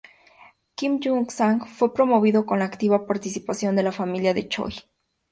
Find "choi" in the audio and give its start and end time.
4.47-4.73